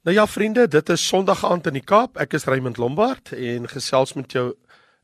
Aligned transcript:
Nou 0.00 0.14
ja 0.16 0.22
vriende, 0.24 0.62
dit 0.64 0.88
is 0.88 1.02
Sondag 1.04 1.42
aand 1.44 1.66
in 1.68 1.74
die 1.76 1.84
Kaap. 1.84 2.14
Ek 2.16 2.32
is 2.32 2.46
Raymond 2.48 2.78
Lombard 2.80 3.34
en 3.36 3.66
gesels 3.68 4.14
met 4.16 4.32
jou 4.32 4.46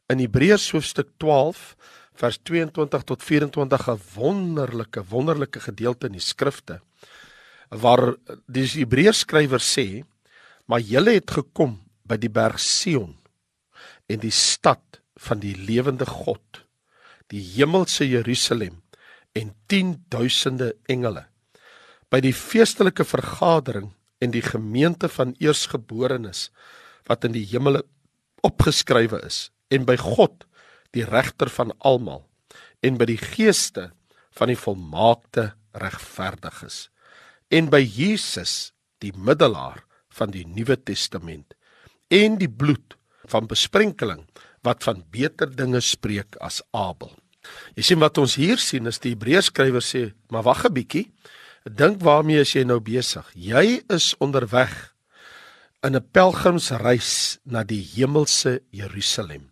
in 0.09 0.23
Hebreërs 0.23 0.71
hoofstuk 0.73 1.11
12 1.21 1.75
vers 2.17 2.39
22 2.49 3.03
tot 3.05 3.27
24 3.27 3.89
'n 3.93 4.01
wonderlike 4.15 5.03
wonderlike 5.11 5.61
gedeelte 5.61 6.09
in 6.09 6.17
die 6.17 6.25
skrifte 6.25 6.81
waar 7.69 8.15
die 8.49 8.65
Hebreërs 8.65 9.21
skrywer 9.27 9.61
sê: 9.61 10.05
"Maar 10.65 10.81
julle 10.81 11.13
het 11.13 11.31
gekom 11.31 11.77
by 12.09 12.17
die 12.17 12.33
berg 12.33 12.59
Sion 12.59 13.19
en 14.09 14.19
die 14.19 14.33
stad 14.33 15.03
van 15.17 15.39
die 15.39 15.55
lewende 15.55 16.07
God, 16.07 16.65
die 17.29 17.45
hemelse 17.45 18.09
Jerusalem 18.09 18.81
en 19.35 19.53
10000de 19.69 20.73
engele, 20.89 21.27
by 22.09 22.21
die 22.21 22.33
feestelike 22.33 23.05
vergadering 23.05 23.93
en 24.19 24.33
die 24.35 24.45
gemeente 24.45 25.09
van 25.13 25.35
eersgeborenes 25.43 26.51
wat 27.07 27.25
in 27.25 27.35
die 27.37 27.45
hemele 27.47 27.85
opgeskrywe 28.47 29.21
is 29.27 29.51
en 29.73 29.87
by 29.89 29.97
God 30.01 30.47
die 30.97 31.05
regter 31.05 31.51
van 31.53 31.75
almal 31.79 32.25
en 32.87 32.99
by 33.01 33.09
die 33.09 33.21
geeste 33.21 33.91
van 34.37 34.53
die 34.53 34.59
volmaakte 34.59 35.51
regverdiges 35.77 36.87
en 37.53 37.71
by 37.73 37.83
Jesus 37.83 38.73
die 39.05 39.13
middelaar 39.13 39.83
van 40.17 40.33
die 40.33 40.47
Nuwe 40.49 40.79
Testament 40.81 41.55
en 42.13 42.39
die 42.41 42.51
bloed 42.51 42.97
van 43.31 43.49
besprenkeling 43.51 44.25
wat 44.67 44.87
van 44.87 45.05
beter 45.15 45.51
dinge 45.51 45.81
spreek 45.85 46.39
as 46.43 46.63
Abel. 46.75 47.13
Jy 47.79 47.85
sien 47.87 48.03
wat 48.03 48.19
ons 48.19 48.37
hier 48.41 48.59
sien 48.63 48.89
is 48.91 48.99
die 49.03 49.15
Hebreërs 49.15 49.53
skrywer 49.53 49.85
sê, 49.85 50.11
maar 50.31 50.47
wag 50.47 50.65
'n 50.67 50.75
bietjie. 50.75 51.07
Dink 51.67 51.99
waarmee 52.07 52.45
is 52.45 52.53
jy 52.55 52.63
nou 52.63 52.79
besig? 52.79 53.27
Jy 53.35 53.81
is 53.91 54.13
onderweg 54.23 54.71
in 55.83 55.97
'n 55.97 56.09
pelgrimsreis 56.15 57.39
na 57.43 57.65
die 57.65 57.83
hemelse 57.83 58.63
Jerusalem 58.71 59.51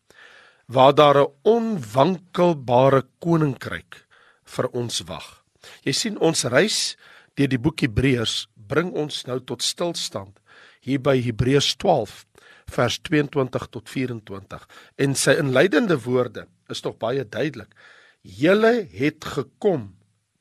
waar 0.67 0.95
daar 0.95 1.19
'n 1.19 1.33
onwankelbare 1.43 3.03
koninkryk 3.19 4.07
vir 4.45 4.67
ons 4.73 5.01
wag. 5.01 5.43
Jy 5.83 5.93
sien 5.93 6.19
ons 6.19 6.45
reis 6.45 6.97
deur 7.35 7.49
die 7.49 7.59
boek 7.59 7.81
Hebreërs 7.81 8.47
bring 8.55 8.93
ons 8.93 9.27
nou 9.27 9.41
tot 9.41 9.63
stilstand 9.63 10.39
hier 10.81 11.01
by 11.01 11.21
Hebreërs 11.21 11.77
12 11.77 12.27
vers 12.67 12.99
22 13.03 13.67
tot 13.71 13.89
24 13.89 14.69
en 14.97 15.15
sy 15.15 15.33
inleidende 15.33 15.99
woorde 15.99 16.47
is 16.69 16.81
tog 16.81 16.97
baie 16.97 17.25
duidelik. 17.25 17.75
Julle 18.23 18.87
het 18.93 19.25
gekom 19.25 19.97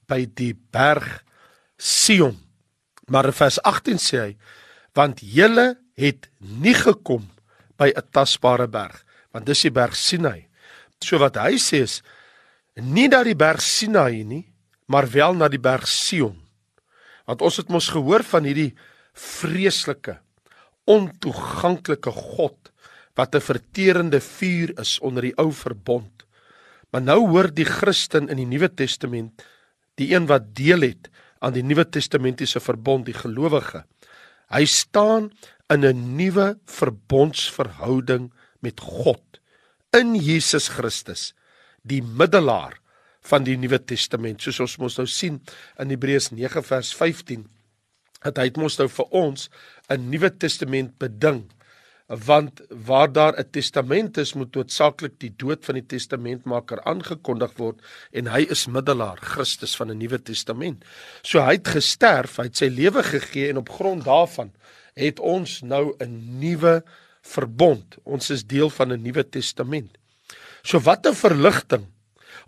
by 0.08 0.26
die 0.26 0.54
berg 0.72 1.24
Sion. 1.78 2.38
Maar 3.08 3.26
in 3.26 3.38
vers 3.38 3.62
18 3.62 4.00
sê 4.00 4.20
hy 4.20 4.34
want 4.94 5.24
julle 5.26 5.74
het 5.98 6.30
nie 6.40 6.76
gekom 6.78 7.26
by 7.78 7.90
'n 7.90 8.10
tasbare 8.14 8.68
berg 8.68 9.04
want 9.34 9.46
dis 9.46 9.66
die 9.66 9.74
berg 9.74 9.96
Sinai. 9.98 10.48
So 11.02 11.18
wat 11.18 11.36
hy 11.42 11.58
sê 11.58 11.82
is 11.84 12.02
nie 12.76 13.10
dat 13.10 13.26
die 13.26 13.38
berg 13.38 13.62
Sinai 13.62 14.24
nie, 14.24 14.46
maar 14.88 15.10
wel 15.10 15.34
na 15.34 15.50
die 15.50 15.62
berg 15.62 15.88
Sion. 15.88 16.38
Want 17.26 17.42
ons 17.42 17.58
het 17.58 17.70
mos 17.70 17.90
gehoor 17.90 18.24
van 18.24 18.44
hierdie 18.44 18.74
vreeslike 19.14 20.20
ontoeganklike 20.90 22.12
God 22.12 22.72
wat 23.16 23.36
'n 23.36 23.42
verterende 23.42 24.20
vuur 24.20 24.80
is 24.80 25.00
onder 25.00 25.22
die 25.22 25.38
ou 25.38 25.52
verbond. 25.52 26.26
Maar 26.92 27.02
nou 27.02 27.28
hoor 27.30 27.54
die 27.54 27.66
Christen 27.66 28.30
in 28.30 28.38
die 28.38 28.46
Nuwe 28.46 28.74
Testament, 28.74 29.44
die 29.96 30.14
een 30.16 30.26
wat 30.26 30.56
deel 30.56 30.82
het 30.82 31.10
aan 31.44 31.56
die 31.56 31.66
Nuwe 31.66 31.86
Testamentiese 31.90 32.62
verbond, 32.64 33.06
die 33.10 33.18
gelowige. 33.18 33.84
Hy 34.54 34.64
staan 34.70 35.32
in 35.74 35.84
'n 35.84 36.16
nuwe 36.16 36.60
verbondsverhouding 36.66 38.32
met 38.62 38.80
God 38.80 39.40
in 39.92 40.16
Jesus 40.16 40.70
Christus, 40.70 41.34
die 41.84 42.02
middelaar 42.02 42.80
van 43.22 43.44
die 43.44 43.58
Nuwe 43.58 43.80
Testament. 43.80 44.42
Soos 44.42 44.60
ons 44.60 44.78
mos 44.78 44.98
nou 44.98 45.08
sien 45.08 45.42
in 45.80 45.90
Hebreërs 45.90 46.32
9 46.32 46.64
vers 46.64 46.94
15, 46.96 47.48
dat 48.24 48.38
hy 48.38 48.44
het 48.44 48.58
mos 48.58 48.78
nou 48.80 48.88
vir 48.88 49.06
ons 49.12 49.50
'n 49.90 50.10
Nuwe 50.10 50.38
Testament 50.38 50.98
beding 50.98 51.52
want 52.16 52.62
waar 52.70 53.12
daar 53.12 53.34
'n 53.40 53.50
testament 53.52 54.18
is 54.18 54.34
moet 54.34 54.56
noodsaaklik 54.56 55.14
die 55.18 55.34
dood 55.38 55.66
van 55.66 55.76
die 55.76 55.86
testamentmaker 55.86 56.84
aangekondig 56.84 57.54
word 57.58 57.82
en 58.12 58.28
hy 58.28 58.46
is 58.50 58.68
middelaar 58.68 59.18
Christus 59.18 59.76
van 59.76 59.92
'n 59.92 59.98
nuwe 59.98 60.22
testament. 60.22 60.86
So 61.22 61.40
hy 61.40 61.54
het 61.54 61.68
gesterf, 61.68 62.38
hy 62.38 62.44
het 62.44 62.58
sy 62.58 62.68
lewe 62.68 63.04
gegee 63.04 63.50
en 63.50 63.58
op 63.58 63.70
grond 63.70 64.04
daarvan 64.04 64.52
het 64.94 65.20
ons 65.20 65.62
nou 65.62 65.96
'n 66.00 66.40
nuwe 66.40 66.84
verbond. 67.22 67.98
Ons 68.04 68.30
is 68.30 68.46
deel 68.46 68.70
van 68.70 68.92
'n 68.92 69.02
nuwe 69.02 69.30
testament. 69.30 69.98
So 70.62 70.80
wat 70.80 71.08
'n 71.08 71.14
verligting 71.14 71.86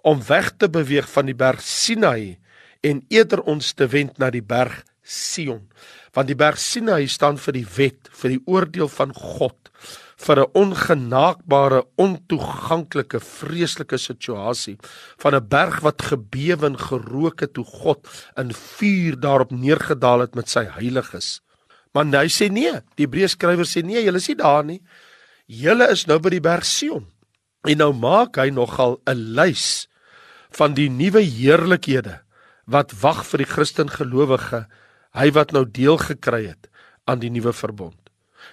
om 0.02 0.22
weg 0.28 0.52
te 0.58 0.70
beweeg 0.70 1.10
van 1.10 1.26
die 1.26 1.36
berg 1.36 1.62
Sinai 1.62 2.38
en 2.82 3.06
eerder 3.08 3.42
ons 3.42 3.74
te 3.74 3.88
wend 3.88 4.18
na 4.18 4.30
die 4.30 4.44
berg 4.44 4.84
Sion 5.02 5.70
want 6.16 6.32
die 6.32 6.38
berg 6.40 6.60
Sinai 6.62 7.08
staan 7.12 7.38
vir 7.38 7.58
die 7.58 7.68
wet, 7.76 8.10
vir 8.16 8.36
die 8.36 8.44
oordeel 8.48 8.88
van 8.88 9.12
God, 9.14 9.72
vir 10.16 10.40
'n 10.40 10.52
ongenaakbare, 10.56 11.84
ontoeganklike, 11.98 13.20
vreeslike 13.20 13.98
situasie 13.98 14.78
van 15.20 15.36
'n 15.36 15.48
berg 15.48 15.82
wat 15.82 16.02
gebewe 16.02 16.66
en 16.66 16.78
gerook 16.78 17.42
het 17.42 17.54
toe 17.54 17.66
God 17.66 18.08
in 18.38 18.54
vuur 18.54 19.20
daarop 19.20 19.52
neergedaal 19.52 20.20
het 20.20 20.36
met 20.36 20.50
sy 20.50 20.64
heiliges. 20.64 21.42
Maar 21.94 22.06
hy 22.06 22.28
sê 22.28 22.50
nee, 22.52 22.82
die 22.96 23.06
Hebreërs 23.06 23.32
skrywer 23.32 23.66
sê 23.66 23.84
nee, 23.84 24.04
julle 24.04 24.18
is 24.18 24.28
nie 24.28 24.36
daar 24.36 24.64
nie. 24.64 24.82
Julle 25.48 25.90
is 25.92 26.06
nou 26.08 26.20
by 26.20 26.30
die 26.30 26.44
berg 26.44 26.66
Sion. 26.66 27.08
En 27.64 27.78
nou 27.78 27.94
maak 27.94 28.38
hy 28.38 28.50
nogal 28.50 29.00
'n 29.08 29.36
lys 29.36 29.88
van 30.52 30.74
die 30.74 30.90
nuwe 30.90 31.22
heerlikhede 31.22 32.22
wat 32.66 32.94
wag 33.02 33.26
vir 33.26 33.38
die 33.44 33.52
Christen 33.52 33.90
gelowige 33.90 34.66
hy 35.16 35.32
wat 35.36 35.54
nou 35.56 35.64
deel 35.66 35.98
gekry 36.02 36.46
het 36.50 36.70
aan 37.10 37.22
die 37.22 37.32
nuwe 37.32 37.54
verbond. 37.54 38.00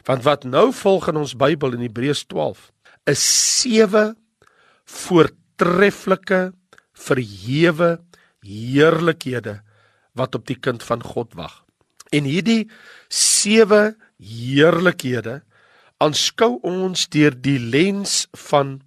Want 0.06 0.24
wat 0.24 0.44
nou 0.48 0.70
volg 0.74 1.08
in 1.10 1.20
ons 1.20 1.36
Bybel 1.38 1.76
in 1.76 1.84
Hebreërs 1.84 2.24
12 2.30 2.70
is 3.10 3.22
sewe 3.60 4.12
voortreffelike 4.88 6.52
verhewe 6.92 7.96
heerlikhede 8.42 9.60
wat 10.18 10.34
op 10.38 10.46
die 10.46 10.58
kind 10.58 10.82
van 10.84 11.02
God 11.02 11.34
wag. 11.38 11.62
En 12.12 12.28
hierdie 12.28 12.68
sewe 13.08 13.94
heerlikhede 14.20 15.40
aanskou 16.02 16.58
ons 16.66 17.06
deur 17.12 17.34
die 17.34 17.58
lens 17.58 18.26
van 18.48 18.80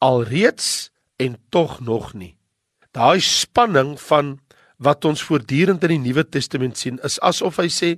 alreeds 0.00 0.90
en 1.20 1.36
tog 1.52 1.80
nog 1.84 2.12
nie. 2.14 2.36
Daai 2.96 3.20
spanning 3.20 3.96
van 4.00 4.38
wat 4.80 5.04
ons 5.04 5.22
voortdurend 5.28 5.82
in 5.84 5.92
die 5.92 6.02
Nuwe 6.08 6.24
Testament 6.24 6.78
sien 6.80 6.96
is 7.04 7.18
asof 7.26 7.58
hy 7.60 7.68
sê 7.68 7.90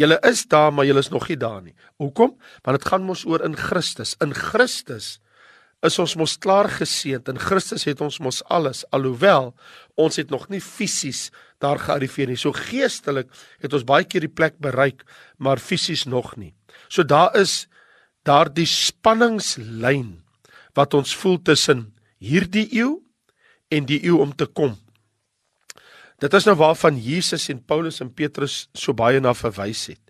julle 0.00 0.16
is 0.24 0.46
daar 0.48 0.72
maar 0.72 0.88
julle 0.88 1.02
is 1.04 1.12
nog 1.12 1.28
nie 1.28 1.36
daar 1.40 1.60
nie. 1.60 1.74
Hoekom? 2.00 2.32
Want 2.64 2.78
dit 2.78 2.88
gaan 2.88 3.04
mos 3.04 3.26
oor 3.28 3.44
in 3.44 3.58
Christus. 3.60 4.16
In 4.24 4.32
Christus 4.32 5.18
is 5.84 5.98
ons 6.00 6.16
mos 6.16 6.38
klaar 6.40 6.68
geseënd. 6.72 7.28
In 7.28 7.40
Christus 7.40 7.84
het 7.88 8.00
ons 8.04 8.20
mos 8.24 8.40
alles 8.48 8.82
alhoewel 8.96 9.52
ons 10.00 10.16
het 10.16 10.32
nog 10.32 10.48
nie 10.48 10.62
fisies 10.64 11.28
daar 11.60 11.80
gearriveer 11.80 12.32
nie. 12.32 12.40
So 12.40 12.56
geestelik 12.56 13.28
het 13.60 13.76
ons 13.76 13.84
baie 13.84 14.08
keer 14.08 14.24
die 14.24 14.32
plek 14.32 14.56
bereik, 14.64 15.04
maar 15.36 15.60
fisies 15.60 16.06
nog 16.08 16.38
nie. 16.40 16.54
So 16.88 17.04
daar 17.04 17.36
is 17.36 17.66
daardie 18.24 18.68
spanningslyn 18.68 20.20
wat 20.76 20.96
ons 20.96 21.12
voel 21.16 21.36
tussen 21.44 21.90
hierdie 22.20 22.68
eeu 22.72 23.00
en 23.68 23.84
die 23.88 24.00
eeu 24.04 24.20
om 24.24 24.32
te 24.32 24.48
kom. 24.48 24.78
Dit 26.20 26.34
is 26.36 26.46
nou 26.48 26.56
waarvan 26.60 26.98
Jesus 27.00 27.48
en 27.52 27.62
Paulus 27.64 28.00
en 28.04 28.12
Petrus 28.12 28.66
so 28.76 28.92
baie 28.96 29.20
na 29.22 29.32
verwys 29.36 29.86
het. 29.92 30.02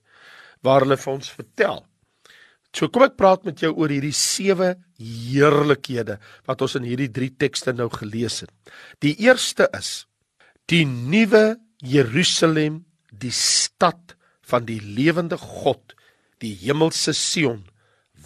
Waar 0.64 0.84
hulle 0.84 0.98
vir 0.98 1.12
ons 1.12 1.30
vertel. 1.30 1.80
So 2.74 2.90
kom 2.90 3.06
ek 3.06 3.16
praat 3.18 3.46
met 3.46 3.62
jou 3.62 3.72
oor 3.74 3.90
hierdie 3.90 4.14
sewe 4.14 4.74
heerlikhede 5.00 6.18
wat 6.46 6.62
ons 6.62 6.76
in 6.78 6.86
hierdie 6.86 7.10
drie 7.10 7.30
tekste 7.34 7.74
nou 7.74 7.88
gelees 7.94 8.42
het. 8.44 8.52
Die 9.02 9.16
eerste 9.22 9.66
is 9.74 10.04
die 10.70 10.84
nuwe 10.86 11.58
Jerusalem, 11.82 12.84
die 13.10 13.34
stad 13.34 14.14
van 14.46 14.66
die 14.68 14.78
lewende 14.82 15.38
God, 15.40 15.96
die 16.42 16.52
hemelse 16.62 17.14
Sion 17.16 17.64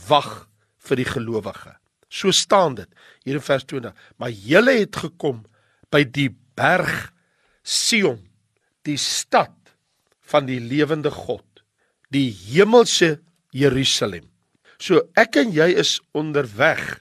wag 0.09 0.44
vir 0.85 1.00
die 1.00 1.09
gelowige. 1.09 1.76
So 2.12 2.32
staan 2.32 2.76
dit 2.79 2.91
hier 3.25 3.38
in 3.41 3.44
vers 3.44 3.64
20. 3.70 3.94
Maar 4.20 4.32
julle 4.32 4.76
het 4.82 5.00
gekom 5.06 5.43
by 5.93 6.05
die 6.05 6.29
berg 6.56 7.13
Sion, 7.64 8.20
die 8.84 8.99
stad 9.00 9.56
van 10.28 10.46
die 10.46 10.61
lewende 10.61 11.11
God, 11.11 11.44
die 12.12 12.28
hemelse 12.31 13.19
Jerusalem. 13.55 14.28
So 14.78 15.00
ek 15.16 15.40
en 15.40 15.55
jy 15.55 15.70
is 15.81 15.96
onderweg 16.12 17.00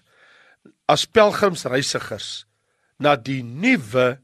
as 0.87 1.05
pelgrimsreisigers 1.05 2.45
na 2.99 3.17
die 3.19 3.41
nuwe 3.43 4.17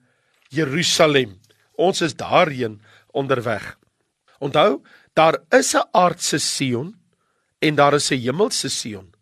Jerusalem. 0.54 1.36
Ons 1.76 2.02
is 2.02 2.16
daarheen 2.16 2.80
onderweg. 3.14 3.76
Onthou, 4.40 4.80
Daar 5.20 5.38
is 5.50 5.74
'n 5.74 5.88
aardse 5.92 6.38
Sion 6.38 6.96
en 7.60 7.76
daar 7.76 7.94
is 7.94 8.10
'n 8.12 8.22
hemelse 8.22 8.70
Sion. 8.70 9.14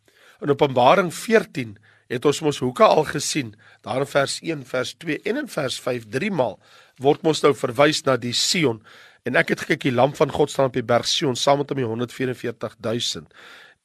In 0.42 0.50
Openbaring 0.50 1.14
14 1.14 1.78
het 2.08 2.26
ons 2.26 2.42
mos 2.42 2.60
hoeke 2.60 2.84
al 2.84 3.04
gesien, 3.04 3.56
daar 3.82 4.06
in 4.06 4.12
vers 4.12 4.40
1, 4.42 4.66
vers 4.66 4.94
2 4.98 5.22
en 5.24 5.38
in 5.38 5.48
vers 5.48 5.80
5 5.80 6.08
drie 6.10 6.32
maal 6.32 6.60
word 7.04 7.24
mos 7.24 7.44
nou 7.44 7.54
verwys 7.54 8.04
na 8.06 8.18
die 8.18 8.34
Sion 8.34 8.82
en 9.28 9.36
ek 9.36 9.50
het 9.50 9.66
gekyk 9.66 9.84
die 9.90 9.96
lam 9.96 10.16
van 10.16 10.32
God 10.32 10.52
staan 10.52 10.72
op 10.72 10.74
die 10.74 10.86
berg 10.86 11.08
Sion 11.08 11.36
saam 11.36 11.60
met 11.62 11.70
hom 11.70 11.78
die 11.78 11.86
144000 11.86 13.28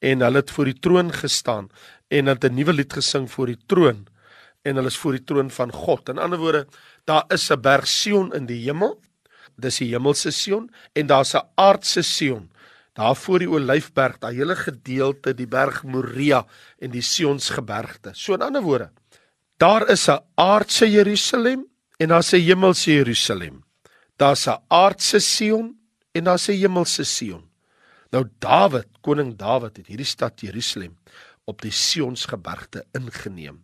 en 0.03 0.25
hulle 0.25 0.41
het 0.41 0.51
voor 0.51 0.71
die 0.71 0.79
troon 0.79 1.11
gestaan 1.13 1.69
en 2.09 2.25
het 2.25 2.43
'n 2.43 2.55
nuwe 2.55 2.73
lied 2.73 2.93
gesing 2.93 3.29
voor 3.31 3.47
die 3.47 3.59
troon 3.67 4.07
en 4.63 4.79
hulle 4.79 4.91
is 4.91 4.97
voor 4.97 5.17
die 5.17 5.23
troon 5.27 5.49
van 5.51 5.71
God. 5.71 6.09
In 6.09 6.21
ander 6.23 6.39
woorde, 6.39 6.67
daar 7.05 7.25
is 7.27 7.51
'n 7.51 7.61
berg 7.61 7.87
Sion 7.87 8.33
in 8.33 8.45
die 8.45 8.63
hemel. 8.63 8.99
Dis 9.55 9.77
die 9.77 9.89
hemelse 9.91 10.31
Sion 10.31 10.69
en 10.93 11.07
daar's 11.07 11.33
'n 11.35 11.47
aardse 11.55 12.01
Sion. 12.01 12.49
Daar 12.93 13.15
voor 13.17 13.41
die 13.41 13.49
Olyfberg, 13.49 14.19
daai 14.21 14.35
hele 14.37 14.55
gedeelte, 14.55 15.33
die 15.33 15.47
berg 15.49 15.81
Moria 15.83 16.43
en 16.77 16.91
die 16.93 17.01
Sionsgebergte. 17.01 18.11
So 18.13 18.37
in 18.37 18.45
ander 18.45 18.61
woorde, 18.61 18.91
daar 19.57 19.87
is 19.89 20.07
'n 20.09 20.21
aardse 20.35 20.89
Jerusalem 20.89 21.65
en 21.97 22.07
daar's 22.07 22.33
'n 22.33 22.45
hemelse 22.45 22.93
Jerusalem. 22.93 23.63
Daar's 24.17 24.47
'n 24.47 24.61
aardse 24.67 25.19
Sion 25.19 25.75
en 26.11 26.23
daar's 26.23 26.47
'n 26.47 26.59
hemelse 26.59 27.03
Sion. 27.03 27.49
Nou 28.11 28.29
Dawid, 28.39 28.87
koning 29.01 29.35
Dawid 29.35 29.77
het 29.77 29.87
hierdie 29.87 30.05
stad 30.05 30.41
Jerusalem 30.41 30.97
op 31.45 31.61
die 31.61 31.71
Sionsgebergte 31.71 32.85
ingeneem 32.91 33.63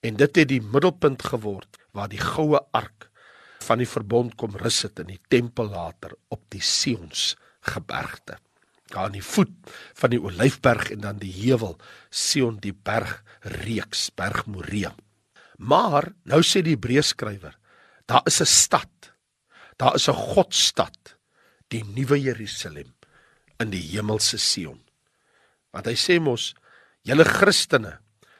en 0.00 0.16
dit 0.16 0.36
het 0.36 0.48
die 0.48 0.62
middelpunt 0.62 1.22
geword 1.22 1.78
waar 1.92 2.08
die 2.08 2.20
goue 2.20 2.60
ark 2.70 3.10
van 3.58 3.78
die 3.78 3.88
verbond 3.88 4.34
kom 4.34 4.56
rus 4.56 4.82
het 4.82 4.98
in 4.98 5.06
die 5.06 5.20
tempel 5.28 5.68
later 5.68 6.16
op 6.28 6.42
die 6.48 6.60
Sions 6.60 7.36
gebergte 7.60 8.38
daar 8.92 9.08
aan 9.08 9.18
die 9.18 9.24
voet 9.24 9.52
van 9.94 10.10
die 10.10 10.20
olyfberg 10.20 10.90
en 10.90 11.00
dan 11.00 11.18
die 11.18 11.32
heuwel 11.32 11.76
Sion 12.10 12.60
die 12.62 12.74
berg 12.74 13.22
reeks 13.64 14.10
berg 14.14 14.46
Moria 14.46 14.94
maar 15.56 16.12
nou 16.24 16.42
sê 16.42 16.62
die 16.62 16.76
Hebreërskrywer 16.76 17.58
daar 18.06 18.22
is 18.26 18.40
'n 18.40 18.46
stad 18.46 19.12
daar 19.76 19.94
is 19.94 20.08
'n 20.08 20.14
godstad 20.34 21.16
die 21.72 21.82
nuwe 21.84 22.18
Jerusalem 22.20 22.94
in 23.62 23.72
die 23.72 23.82
hemelse 23.92 24.38
Sion. 24.38 24.80
Want 25.74 25.88
hy 25.90 25.96
sê 25.98 26.18
mos 26.22 26.52
julle 27.06 27.26
Christene 27.26 27.96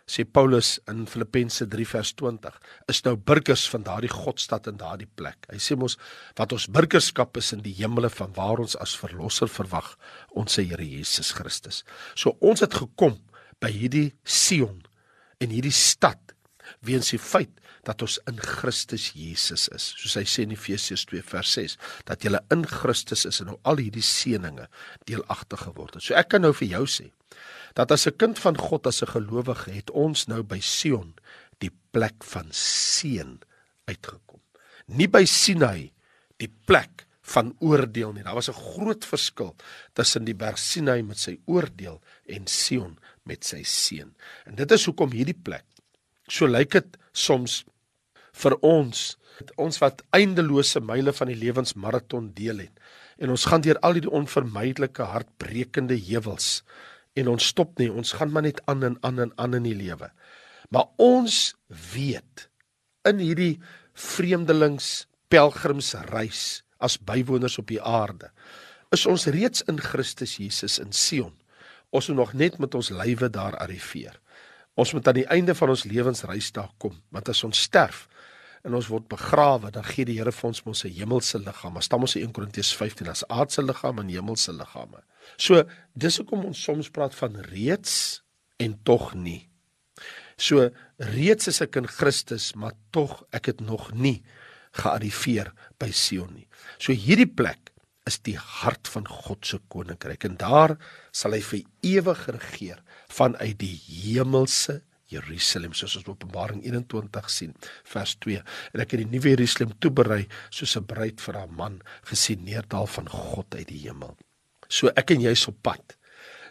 sê 0.07 0.23
Paulus 0.25 0.77
in 0.87 1.05
Filippense 1.11 1.67
3 1.67 1.85
vers 1.91 2.13
20 2.15 2.59
is 2.93 3.03
nou 3.03 3.17
burgers 3.19 3.65
van 3.73 3.83
daardie 3.87 4.13
godstad 4.13 4.69
in 4.71 4.79
daardie 4.79 5.09
plek. 5.19 5.49
Hy 5.51 5.59
sê 5.63 5.75
mos 5.79 5.99
wat 6.39 6.55
ons 6.55 6.69
burgerskap 6.71 7.37
is 7.41 7.51
in 7.57 7.65
die 7.65 7.75
hemele 7.81 8.11
van 8.15 8.35
waar 8.37 8.63
ons 8.63 8.79
as 8.83 8.95
verlosser 8.99 9.51
verwag 9.51 9.97
ons 10.31 10.55
se 10.55 10.63
Here 10.63 10.87
Jesus 10.87 11.33
Christus. 11.35 11.83
So 12.15 12.37
ons 12.39 12.63
het 12.63 12.79
gekom 12.79 13.19
by 13.63 13.73
hierdie 13.75 14.13
Sion 14.23 14.85
en 15.43 15.51
hierdie 15.51 15.75
stad 15.75 16.37
weens 16.87 17.11
die 17.11 17.21
feit 17.23 17.51
dat 17.87 18.03
ons 18.03 18.21
in 18.31 18.39
Christus 18.43 19.11
Jesus 19.15 19.67
is. 19.75 19.91
Soos 19.99 20.17
hy 20.19 20.25
sê 20.27 20.47
in 20.47 20.55
Efesiërs 20.55 21.07
2 21.11 21.27
vers 21.27 21.59
6 21.59 21.77
dat 22.07 22.23
jy 22.23 22.35
in 22.55 22.63
Christus 22.71 23.27
is 23.27 23.43
en 23.43 23.51
nou 23.53 23.59
al 23.67 23.83
hierdie 23.83 24.07
seëninge 24.07 24.71
deelagtig 25.11 25.67
geword 25.67 25.99
het. 25.99 26.07
So 26.07 26.15
ek 26.19 26.31
kan 26.35 26.47
nou 26.47 26.55
vir 26.55 26.77
jou 26.77 26.87
sê 26.91 27.11
dat 27.77 27.93
as 27.93 28.07
'n 28.07 28.17
kind 28.17 28.39
van 28.39 28.57
God 28.57 28.87
as 28.87 29.03
'n 29.03 29.13
gelowige 29.13 29.71
het 29.71 29.91
ons 29.91 30.27
nou 30.27 30.43
by 30.43 30.61
Sion 30.61 31.15
die 31.59 31.73
plek 31.91 32.25
van 32.25 32.49
seën 32.51 33.41
uitgekom. 33.85 34.41
Nie 34.87 35.09
by 35.09 35.25
Sinai 35.25 35.93
die 36.37 36.53
plek 36.67 37.07
van 37.23 37.57
oordeel 37.59 38.13
nie. 38.13 38.23
Daar 38.23 38.35
was 38.35 38.49
'n 38.49 38.63
groot 38.75 39.05
verskil 39.05 39.57
tussen 39.93 40.25
die 40.25 40.35
berg 40.35 40.59
Sinai 40.59 41.03
met 41.03 41.19
sy 41.19 41.39
oordeel 41.47 42.01
en 42.27 42.47
Sion 42.47 42.99
met 43.23 43.45
sy 43.45 43.63
seën. 43.63 44.15
En 44.45 44.55
dit 44.55 44.71
is 44.73 44.85
hoekom 44.85 45.11
hierdie 45.11 45.41
plek 45.43 45.65
so 46.29 46.47
lyk 46.47 46.75
dit 46.75 46.99
soms 47.13 47.65
vir 48.37 48.57
ons 48.67 49.07
ons 49.61 49.79
wat 49.83 50.03
eindelose 50.17 50.81
myle 50.81 51.13
van 51.13 51.31
die 51.31 51.39
lewensmaraton 51.39 52.31
deel 52.37 52.65
het 52.67 53.23
en 53.23 53.33
ons 53.35 53.47
gaan 53.49 53.65
deur 53.65 53.79
al 53.87 53.97
die 53.97 54.11
onvermydelike 54.11 55.07
hartbrekende 55.13 55.97
heuwels 56.09 56.63
en 57.17 57.33
ons 57.33 57.49
stop 57.53 57.79
nie, 57.81 57.89
ons 57.91 58.13
gaan 58.19 58.33
maar 58.33 58.45
net 58.47 58.61
aan 58.71 58.85
en 58.85 58.99
aan 59.07 59.25
en 59.25 59.33
aan 59.41 59.59
in 59.59 59.67
die 59.69 59.77
lewe. 59.77 60.11
Maar 60.71 60.91
ons 61.03 61.55
weet 61.95 62.49
in 63.09 63.23
hierdie 63.23 63.57
vreemdelings 63.97 65.07
pelgrimsreis 65.33 66.63
as 66.83 66.99
bywoners 66.99 67.59
op 67.59 67.71
die 67.71 67.81
aarde 67.81 68.31
is 68.95 69.07
ons 69.11 69.27
reeds 69.35 69.65
in 69.67 69.81
Christus 69.83 70.37
Jesus 70.39 70.79
in 70.79 70.93
Sion. 70.95 71.33
Ons 71.91 72.09
moet 72.09 72.21
nog 72.21 72.35
net 72.39 72.59
met 72.63 72.75
ons 72.79 72.93
lywe 72.95 73.29
daar 73.35 73.57
arriveer. 73.59 74.15
Ons 74.79 74.93
moet 74.95 75.09
aan 75.09 75.19
die 75.19 75.27
einde 75.33 75.55
van 75.57 75.73
ons 75.73 75.87
lewensreis 75.89 76.53
daar 76.55 76.71
kom, 76.79 76.95
want 77.11 77.29
as 77.33 77.43
ons 77.45 77.65
sterf, 77.67 78.05
en 78.67 78.75
ons 78.75 78.89
word 78.91 79.07
begrawe, 79.11 79.71
dan 79.75 79.85
gee 79.87 80.07
die 80.09 80.19
Here 80.19 80.33
vir 80.35 80.49
ons 80.49 80.65
mos 80.67 80.85
'n 80.85 80.91
hemelse 80.91 81.39
liggaam. 81.39 81.73
Maar 81.73 81.83
staan 81.83 82.01
ons 82.01 82.17
in 82.17 82.23
1 82.23 82.33
Korintiërs 82.33 82.75
15 82.75 83.09
as 83.09 83.25
aardse 83.29 83.63
liggaam 83.63 83.99
en 83.99 84.09
hemelse 84.09 84.53
liggame. 84.53 85.03
So, 85.37 85.65
dis 85.95 86.17
hoekom 86.21 86.45
ons 86.45 86.63
soms 86.63 86.91
praat 86.91 87.15
van 87.15 87.37
reeds 87.51 88.23
en 88.63 88.79
tog 88.85 89.15
nie. 89.15 89.49
So, 90.37 90.71
reeds 90.99 91.49
is 91.49 91.61
ek 91.61 91.77
in 91.77 91.89
Christus, 91.89 92.55
maar 92.55 92.77
tog 92.91 93.23
ek 93.37 93.53
het 93.53 93.61
nog 93.61 93.93
nie 93.93 94.23
gearriveer 94.81 95.53
by 95.81 95.91
Sion 95.95 96.35
nie. 96.35 96.49
So 96.79 96.95
hierdie 96.97 97.29
plek 97.29 97.73
is 98.07 98.21
die 98.27 98.37
hart 98.39 98.89
van 98.93 99.09
God 99.11 99.47
se 99.49 99.59
koninkryk 99.73 100.27
en 100.29 100.37
daar 100.41 100.77
sal 101.17 101.35
hy 101.37 101.43
vir 101.43 101.65
ewig 101.97 102.27
regeer 102.37 102.83
vanuit 103.13 103.57
die 103.63 103.75
hemelse 103.87 104.81
Jerusalem 105.11 105.75
soos 105.79 105.95
ons 106.01 106.09
Openbaring 106.11 106.65
21 106.67 107.31
sien 107.31 107.53
vers 107.87 108.17
2 108.27 108.43
en 108.43 108.83
ek 108.83 108.95
het 108.95 109.05
die 109.05 109.11
nuwe 109.11 109.35
Jerusalem 109.37 109.75
toeberei 109.83 110.25
soos 110.51 110.77
'n 110.77 110.87
bruid 110.87 111.23
vir 111.23 111.41
haar 111.41 111.51
man 111.51 111.81
gesien 112.11 112.45
neerdal 112.45 112.87
van 112.87 113.09
God 113.09 113.55
uit 113.55 113.69
die 113.69 113.87
hemel. 113.87 114.17
So 114.69 114.91
ek 114.97 115.15
en 115.15 115.25
jy 115.25 115.35
is 115.37 115.47
op 115.51 115.59
pad 115.67 115.97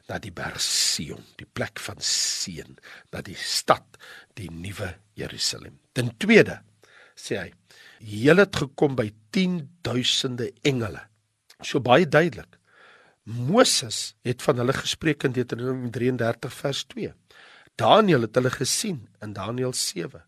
na 0.09 0.19
die 0.21 0.33
berg 0.33 0.59
Sion, 0.61 1.23
die 1.39 1.47
plek 1.49 1.81
van 1.81 1.97
seën, 2.03 2.75
na 3.13 3.23
die 3.25 3.37
stad, 3.39 3.97
die 4.37 4.51
nuwe 4.53 4.91
Jerusalem. 5.17 5.79
Ten 5.97 6.11
tweede 6.21 6.59
sê 7.17 7.39
hy, 7.39 7.49
julle 8.05 8.45
het 8.45 8.59
gekom 8.59 8.97
by 8.99 9.07
10 9.33 9.57
duisende 9.85 10.51
engele. 10.67 11.01
So 11.63 11.81
baie 11.81 12.05
duidelik. 12.05 12.59
Moses 13.25 14.13
het 14.27 14.43
van 14.45 14.59
hulle 14.61 14.75
gespreek 14.77 15.25
in 15.25 15.33
Deuteronomium 15.33 15.89
33 15.95 16.53
vers 16.53 16.83
2. 16.93 17.13
Daniël 17.79 18.27
het 18.27 18.37
hulle 18.37 18.51
gesien 18.53 18.99
in 19.25 19.33
Daniël 19.33 19.73
7. 19.73 20.21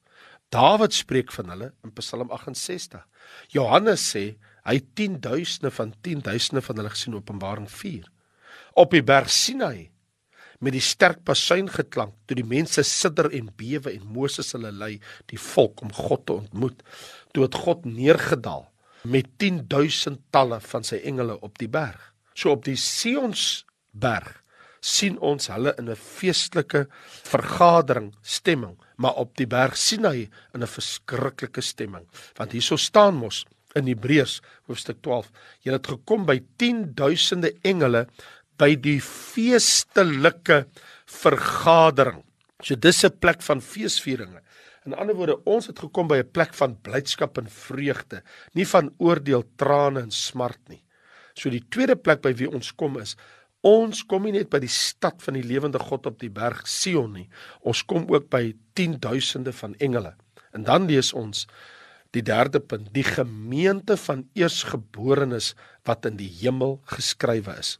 Dawid 0.50 0.96
spreek 0.96 1.32
van 1.36 1.52
hulle 1.54 1.74
in 1.86 1.94
Psalm 2.00 2.32
68. 2.34 3.04
Johannes 3.54 4.08
sê 4.16 4.32
hy 4.68 4.80
10 5.00 5.20
duisende 5.24 5.72
van 5.72 5.94
10 6.04 6.24
duisende 6.28 6.64
van 6.66 6.80
hulle 6.80 6.94
gesien 6.94 7.16
Openbaring 7.16 7.70
4. 7.72 8.08
Op 8.78 8.92
die 8.92 9.04
berg 9.04 9.32
Sinai 9.32 9.90
met 10.60 10.74
die 10.74 10.82
sterk 10.82 11.22
basuin 11.26 11.70
geklank 11.70 12.16
toe 12.26 12.38
die 12.40 12.48
mense 12.48 12.84
sidder 12.84 13.30
en 13.38 13.52
bewe 13.60 13.94
en 13.94 14.08
Moses 14.14 14.56
hulle 14.56 14.72
lei 14.74 14.96
die 15.30 15.40
volk 15.40 15.84
om 15.86 15.94
God 15.94 16.26
te 16.26 16.34
ontmoet 16.34 16.82
toe 17.34 17.46
het 17.46 17.58
God 17.62 17.86
neergedaal 17.86 18.66
met 19.08 19.30
10000 19.38 20.24
talle 20.34 20.58
van 20.66 20.88
sy 20.88 20.98
engele 21.06 21.38
op 21.46 21.62
die 21.62 21.70
berg 21.70 22.02
so 22.34 22.56
op 22.58 22.66
die 22.66 22.78
Sionsberg 22.82 24.34
sien 24.88 25.18
ons 25.20 25.50
hulle 25.52 25.74
in 25.80 25.90
'n 25.90 25.96
feestelike 25.96 26.88
vergadering 27.24 28.14
stemming, 28.22 28.78
maar 28.98 29.16
op 29.16 29.36
die 29.38 29.48
berg 29.48 29.78
Sinai 29.78 30.30
in 30.54 30.62
'n 30.62 30.68
verskriklike 30.68 31.62
stemming. 31.62 32.08
Want 32.38 32.52
hierso 32.52 32.76
staan 32.76 33.16
mos 33.16 33.46
in 33.78 33.90
Hebreërs 33.92 34.40
hoofstuk 34.70 35.02
12, 35.06 35.30
jy 35.66 35.76
het 35.76 35.88
gekom 35.88 36.26
by 36.28 36.40
10 36.62 36.94
duisende 36.98 37.54
engele 37.68 38.06
by 38.58 38.74
die 38.76 39.00
feestelike 39.04 40.66
vergadering. 41.06 42.24
So 42.64 42.76
dis 42.76 43.04
'n 43.06 43.20
plek 43.20 43.42
van 43.42 43.62
feesvieringe. 43.62 44.42
In 44.86 44.94
ander 44.94 45.16
woorde, 45.16 45.44
ons 45.46 45.68
het 45.68 45.80
gekom 45.80 46.08
by 46.08 46.18
'n 46.18 46.32
plek 46.32 46.54
van 46.54 46.78
blydskap 46.82 47.38
en 47.38 47.50
vreugde, 47.50 48.24
nie 48.54 48.66
van 48.66 48.94
oordeel, 48.98 49.44
trane 49.58 50.02
en 50.02 50.12
smart 50.12 50.60
nie. 50.70 50.84
So 51.36 51.50
die 51.50 51.64
tweede 51.70 51.96
plek 51.96 52.22
by 52.22 52.34
wie 52.34 52.50
ons 52.50 52.72
kom 52.72 52.98
is 52.98 53.16
Ons 53.66 54.04
kom 54.06 54.28
nie 54.28 54.36
net 54.36 54.52
by 54.54 54.60
die 54.62 54.72
stad 54.72 55.24
van 55.26 55.34
die 55.34 55.46
lewende 55.46 55.80
God 55.82 56.06
op 56.06 56.20
die 56.22 56.30
berg 56.30 56.68
Sion 56.70 57.16
nie. 57.18 57.26
Ons 57.66 57.82
kom 57.84 58.06
ook 58.14 58.30
by 58.30 58.54
10 58.78 59.00
duisende 59.02 59.54
van 59.54 59.74
engele. 59.82 60.14
En 60.54 60.64
dan 60.64 60.86
lees 60.88 61.14
ons 61.14 61.48
die 62.16 62.24
derde 62.24 62.60
punt, 62.60 62.94
die 62.94 63.06
gemeente 63.06 63.98
van 63.98 64.28
eersgeborenes 64.38 65.54
wat 65.88 66.06
in 66.06 66.18
die 66.20 66.32
hemel 66.42 66.80
geskrywe 66.86 67.58
is. 67.60 67.78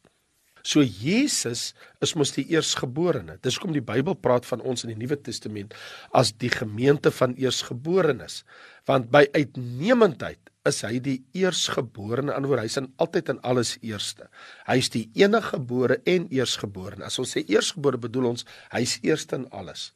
So 0.68 0.84
Jesus 0.84 1.72
is 2.04 2.12
mos 2.20 2.34
die 2.36 2.44
eersgeborene. 2.52 3.38
Dis 3.40 3.56
hoekom 3.56 3.76
die 3.76 3.86
Bybel 3.86 4.18
praat 4.20 4.48
van 4.50 4.60
ons 4.68 4.84
in 4.84 4.92
die 4.92 5.00
Nuwe 5.00 5.16
Testament 5.24 5.76
as 6.12 6.34
die 6.36 6.52
gemeente 6.52 7.12
van 7.16 7.38
eersgeborenes. 7.40 8.42
Want 8.90 9.08
by 9.14 9.24
uitnemendheid 9.32 10.52
is 10.68 10.82
hy 10.84 10.98
die 11.00 11.22
eersgeborene. 11.38 12.36
In 12.36 12.44
'n 12.44 12.50
woord, 12.52 12.66
hy's 12.66 12.78
in 12.78 12.92
altyd 13.00 13.30
in 13.30 13.40
alles 13.48 13.78
eerste. 13.82 14.28
Hy's 14.68 14.90
die 14.90 15.10
eniggebore 15.16 16.02
en 16.04 16.28
eersgeborene. 16.28 17.06
As 17.06 17.20
ons 17.20 17.32
sê 17.32 17.46
eersgebore, 17.48 17.98
bedoel 17.98 18.36
ons 18.36 18.46
hy's 18.72 19.00
eerste 19.04 19.36
in 19.36 19.48
alles. 19.52 19.94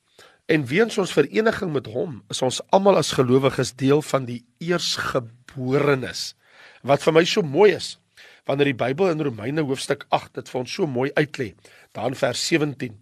En 0.52 0.66
weens 0.68 0.98
ons 1.00 1.14
vereniging 1.16 1.72
met 1.72 1.86
hom, 1.88 2.18
is 2.34 2.42
ons 2.44 2.60
almal 2.76 2.98
as 3.00 3.14
gelowiges 3.16 3.70
deel 3.80 4.02
van 4.04 4.26
die 4.28 4.42
eersgeborenes. 4.60 6.24
Wat 6.84 7.04
vir 7.06 7.16
my 7.16 7.24
so 7.24 7.46
mooi 7.46 7.70
is, 7.78 7.94
wanneer 8.50 8.74
die 8.74 8.80
Bybel 8.82 9.14
in 9.14 9.24
Romeine 9.24 9.64
hoofstuk 9.64 10.04
8 10.12 10.42
dit 10.42 10.52
vir 10.52 10.60
ons 10.60 10.74
so 10.76 10.90
mooi 10.92 11.08
uitlê, 11.16 11.54
daar 11.96 12.12
in 12.12 12.20
vers 12.20 12.42
17. 12.50 12.98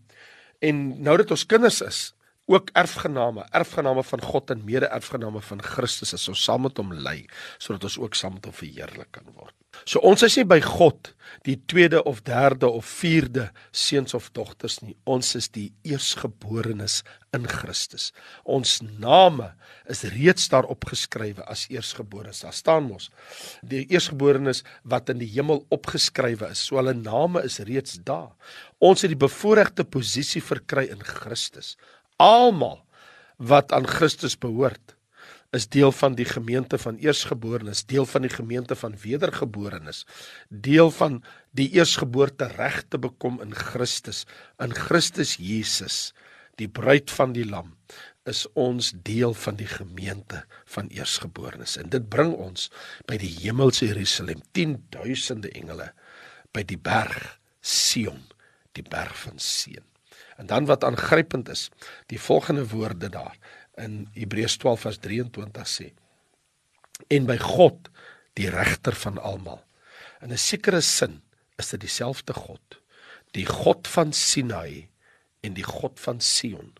En 0.70 0.84
nou 1.02 1.16
dat 1.18 1.34
ons 1.34 1.48
kinders 1.50 1.82
is, 1.82 2.04
ook 2.50 2.74
erfgename, 2.78 3.46
erfgename 3.54 4.04
van 4.04 4.26
God 4.26 4.50
en 4.54 4.66
mede-erfgename 4.66 5.42
van 5.46 5.62
Christus 5.64 6.16
as 6.18 6.28
ons 6.32 6.44
saam 6.44 6.66
met 6.66 6.82
hom 6.82 6.94
ly, 7.06 7.22
sodat 7.62 7.86
ons 7.90 8.00
ook 8.02 8.18
saam 8.18 8.38
met 8.40 8.50
hom 8.50 8.58
verheerlik 8.58 9.12
kan 9.16 9.30
word. 9.36 9.54
So 9.86 10.02
ons 10.06 10.24
is 10.26 10.36
nie 10.40 10.48
by 10.50 10.60
God 10.66 11.14
die 11.46 11.56
tweede 11.70 12.02
of 12.10 12.24
derde 12.26 12.68
of 12.68 12.88
vierde 13.00 13.50
seuns 13.72 14.16
of 14.18 14.32
dogters 14.36 14.80
nie. 14.82 14.96
Ons 15.10 15.36
is 15.38 15.48
die 15.54 15.70
eersgeborenes 15.88 17.04
in 17.38 17.46
Christus. 17.48 18.10
Ons 18.50 18.80
name 18.82 19.52
is 19.90 20.02
reeds 20.16 20.50
daar 20.52 20.68
opgeskrywe 20.70 21.46
as 21.46 21.68
eersgeborenes. 21.70 22.42
Daar 22.44 22.58
staan 22.58 22.90
mos 22.90 23.12
die 23.62 23.86
eersgeborenes 23.94 24.64
wat 24.90 25.14
in 25.14 25.22
die 25.22 25.30
hemel 25.36 25.64
opgeskrywe 25.74 26.50
is. 26.50 26.66
So 26.66 26.82
hulle 26.82 26.96
name 26.98 27.44
is 27.46 27.62
reeds 27.70 28.00
daar. 28.06 28.34
Ons 28.82 29.06
het 29.06 29.14
die 29.14 29.22
bevoordeelde 29.22 29.86
posisie 29.86 30.42
verkry 30.44 30.88
in 30.90 31.06
Christus 31.06 31.76
almal 32.20 32.82
wat 33.40 33.72
aan 33.72 33.88
Christus 33.88 34.36
behoort 34.38 34.96
is 35.56 35.66
deel 35.72 35.92
van 35.96 36.14
die 36.14 36.28
gemeente 36.30 36.78
van 36.78 37.00
eersgeborenes, 37.02 37.86
deel 37.90 38.06
van 38.06 38.22
die 38.22 38.30
gemeente 38.30 38.76
van 38.78 38.94
wedergeborenes, 39.02 40.04
deel 40.50 40.92
van 40.94 41.24
die 41.58 41.70
eersgeboorte 41.74 42.52
reg 42.54 42.84
te 42.88 43.00
bekom 43.02 43.40
in 43.42 43.56
Christus, 43.56 44.26
in 44.62 44.76
Christus 44.78 45.40
Jesus, 45.42 46.12
die 46.62 46.70
bruid 46.70 47.10
van 47.12 47.34
die 47.34 47.48
lam, 47.48 47.74
is 48.30 48.46
ons 48.54 48.92
deel 48.94 49.34
van 49.34 49.58
die 49.58 49.70
gemeente 49.70 50.44
van 50.70 50.92
eersgeborenes. 50.94 51.80
En 51.82 51.90
dit 51.90 52.10
bring 52.14 52.36
ons 52.38 52.70
by 53.10 53.18
die 53.18 53.32
hemelse 53.40 53.90
Jerusalem, 53.90 54.44
10000de 54.54 55.50
engele 55.58 55.90
by 56.54 56.62
die 56.68 56.78
berg 56.78 57.40
Sion, 57.66 58.22
die 58.78 58.86
berg 58.86 59.18
van 59.26 59.42
seën. 59.42 59.89
En 60.40 60.48
dan 60.48 60.66
wat 60.66 60.84
aangrypend 60.88 61.50
is, 61.50 61.68
die 62.08 62.20
volgende 62.22 62.68
woorde 62.68 63.10
daar 63.12 63.36
in 63.76 64.08
Hebreërs 64.16 64.58
12 64.58 64.86
vers 64.88 65.00
23 65.04 65.68
sê: 65.68 65.88
En 67.08 67.28
by 67.28 67.38
God, 67.38 67.90
die 68.40 68.48
regter 68.52 68.96
van 68.96 69.20
almal. 69.20 69.60
In 70.24 70.32
'n 70.32 70.38
sekere 70.38 70.82
sin 70.82 71.22
is 71.56 71.70
dit 71.70 71.80
dieselfde 71.80 72.34
God. 72.34 72.80
Die 73.32 73.46
God 73.46 73.88
van 73.88 74.14
Sinai 74.14 74.90
en 75.40 75.54
die 75.54 75.64
God 75.64 76.00
van 76.00 76.20
Sion 76.20 76.74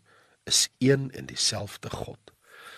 is 0.44 0.70
een 0.78 1.12
en 1.12 1.26
dieselfde 1.26 1.90
God. 1.90 2.32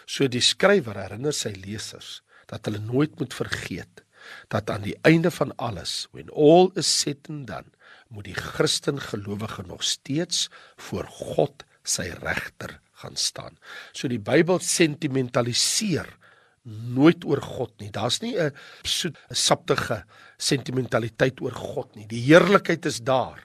So 0.05 0.27
die 0.27 0.41
skrywer 0.41 0.97
herinner 0.97 1.33
sy 1.33 1.53
lesers 1.65 2.21
dat 2.45 2.65
hulle 2.65 2.79
nooit 2.79 3.19
moet 3.19 3.33
vergeet 3.33 4.03
dat 4.47 4.69
aan 4.69 4.81
die 4.81 4.97
einde 5.01 5.31
van 5.31 5.55
alles 5.55 6.07
when 6.11 6.29
all 6.29 6.71
is 6.75 6.99
said 6.99 7.29
and 7.29 7.47
done 7.47 7.69
moet 8.11 8.27
die 8.27 8.37
Christen 8.37 8.99
gelowige 9.01 9.63
nog 9.67 9.83
steeds 9.83 10.49
voor 10.75 11.07
God 11.07 11.63
sy 11.83 12.11
regter 12.21 12.79
gaan 13.01 13.15
staan. 13.15 13.57
So 13.93 14.09
die 14.11 14.21
Bybel 14.21 14.59
sentimentaliseer 14.61 16.09
nooit 16.63 17.25
oor 17.25 17.41
God 17.41 17.73
nie. 17.81 17.89
Daar's 17.89 18.21
nie 18.21 18.37
'n 18.37 18.53
soet, 18.83 19.17
'n 19.29 19.35
saptige 19.35 20.03
sentimentaliteit 20.37 21.41
oor 21.41 21.55
God 21.55 21.95
nie. 21.95 22.07
Die 22.07 22.21
heerlikheid 22.21 22.85
is 22.85 22.99
daar, 23.01 23.43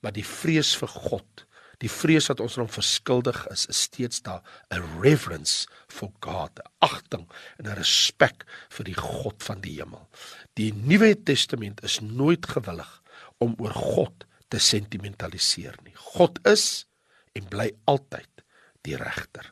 maar 0.00 0.12
die 0.12 0.24
vrees 0.24 0.76
vir 0.76 0.88
God, 0.88 1.46
die 1.78 1.90
vrees 1.90 2.28
wat 2.28 2.40
ons 2.40 2.54
hom 2.54 2.68
verskuldig 2.68 3.46
is, 3.50 3.66
is 3.66 3.82
steeds 3.82 4.22
daar, 4.22 4.42
'n 4.70 5.00
reverence 5.00 5.66
for 5.88 6.12
God, 6.20 6.60
agting 6.80 7.26
en 7.58 7.66
'n 7.66 7.76
respek 7.76 8.44
vir 8.70 8.84
die 8.84 8.96
God 8.96 9.42
van 9.42 9.60
die 9.60 9.80
hemel. 9.80 10.08
Die 10.54 10.72
Nuwe 10.72 11.22
Testament 11.24 11.82
is 11.82 12.00
nooit 12.00 12.46
gewillig 12.46 13.02
om 13.44 13.56
oor 13.62 13.74
God 13.76 14.26
te 14.52 14.60
sentimentaliseer 14.62 15.76
nie. 15.84 15.94
God 16.14 16.40
is 16.48 16.86
en 17.34 17.46
bly 17.50 17.70
altyd 17.90 18.44
die 18.86 18.96
regter. 19.00 19.50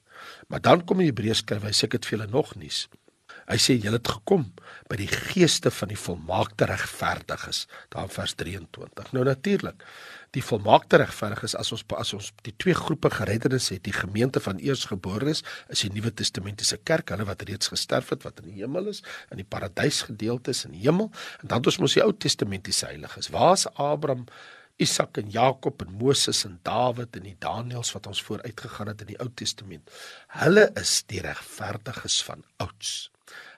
Maar 0.49 0.63
dan 0.63 0.85
kom 0.87 1.01
die 1.03 1.09
Hebreërs 1.11 1.43
skryf, 1.43 1.65
hy 1.67 1.75
sê 1.75 1.89
dit 1.91 2.05
vir 2.07 2.19
julle 2.19 2.31
nog 2.31 2.55
nuus. 2.61 2.85
Hy 3.53 3.59
sê 3.61 3.75
julle 3.77 3.99
het 3.99 4.09
gekom 4.09 4.47
by 4.89 4.97
die 4.97 5.11
geeste 5.11 5.69
van 5.75 5.91
die 5.93 5.99
volmaakte 6.01 6.65
regverdiges, 6.71 7.67
daar 7.93 8.07
in 8.09 8.13
vers 8.15 8.33
23. 8.41 9.11
Nou 9.13 9.25
natuurlik, 9.29 9.85
die 10.33 10.45
volmaakte 10.45 11.03
regverdiges 11.03 11.53
as 11.61 11.73
ons 11.77 11.85
as 12.01 12.15
ons 12.17 12.31
die 12.47 12.55
twee 12.57 12.77
groepe 12.79 13.11
gereddedes 13.13 13.69
het, 13.75 13.83
die 13.85 13.93
gemeente 13.93 14.41
van 14.41 14.57
eersgeborenes, 14.57 15.45
is 15.69 15.85
die 15.85 15.93
Nuwe 15.93 16.15
Testamentiese 16.17 16.81
kerk, 16.81 17.13
hulle 17.13 17.29
wat 17.29 17.45
reeds 17.49 17.69
gesterf 17.75 18.15
het, 18.15 18.25
wat 18.25 18.41
in 18.41 18.55
die 18.55 18.65
hemel 18.65 18.89
is, 18.95 19.05
in 19.29 19.43
die 19.43 19.49
paradys 19.49 20.01
gedeelte 20.09 20.57
is 20.57 20.65
in 20.65 20.73
die 20.79 20.87
hemel, 20.87 21.13
en 21.43 21.53
dan 21.53 21.61
het 21.61 21.73
ons 21.75 21.81
mos 21.85 22.01
die 22.01 22.05
Ou 22.07 22.13
Testamentiese 22.17 22.89
heiliges. 22.89 23.29
Waar 23.37 23.59
is 23.61 23.69
Abraham? 23.77 24.25
Isak 24.81 25.21
en 25.21 25.29
Jakob 25.31 25.85
en 25.85 25.93
Moses 26.01 26.47
en 26.49 26.57
Dawid 26.65 27.21
en 27.21 27.29
die 27.29 27.37
Daniëls 27.39 27.93
wat 27.93 28.09
ons 28.09 28.23
vooruit 28.25 28.65
gegaan 28.65 28.89
het 28.95 29.05
in 29.05 29.13
die 29.13 29.21
Ou 29.21 29.29
Testament. 29.37 29.93
Hulle 30.41 30.71
is 30.81 31.03
die 31.13 31.21
regverdiges 31.21 32.23
van 32.25 32.41
ouds. 32.57 33.12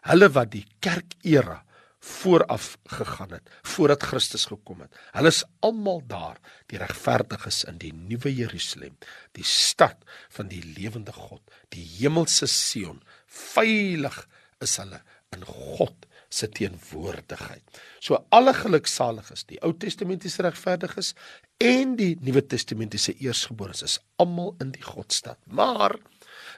Hulle 0.04 0.28
wat 0.34 0.52
die 0.52 0.66
kerkera 0.84 1.62
vooraf 2.04 2.75
gegaan 2.92 3.30
het 3.32 3.49
voordat 3.62 4.02
Christus 4.04 4.44
gekom 4.50 4.82
het. 4.84 4.92
Hulle 5.16 5.32
is 5.32 5.44
almal 5.64 6.02
daar, 6.08 6.37
die 6.68 6.78
regverdiges 6.80 7.62
in 7.70 7.78
die 7.80 7.92
nuwe 7.96 8.32
Jerusalem, 8.34 8.99
die 9.32 9.46
stad 9.49 10.04
van 10.37 10.50
die 10.52 10.61
lewende 10.76 11.14
God, 11.16 11.40
die 11.73 11.84
hemelse 11.96 12.49
Sion. 12.50 13.00
Veilig 13.26 14.18
is 14.64 14.76
hulle 14.82 15.00
in 15.32 15.46
God 15.49 15.96
se 16.34 16.49
teenwoordigheid. 16.50 17.62
So 18.02 18.18
alle 18.34 18.52
geluksaliges, 18.56 19.46
die 19.49 19.61
Ou 19.64 19.73
Testamentiese 19.78 20.44
regverdiges 20.44 21.14
en 21.62 21.94
die 21.96 22.14
Nuwe 22.25 22.42
Testamentiese 22.44 23.14
eersgeborenes 23.23 23.84
is 23.87 23.99
almal 24.20 24.54
in 24.61 24.75
die 24.75 24.84
Godstad. 24.84 25.38
Maar 25.46 25.96